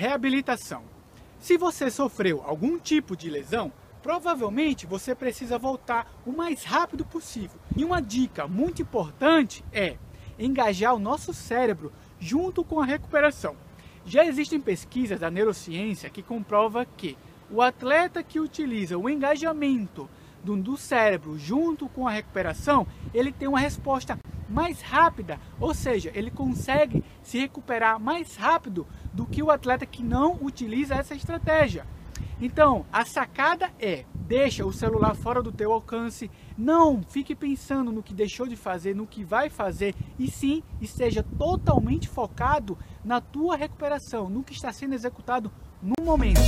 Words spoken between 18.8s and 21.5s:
o engajamento do, do cérebro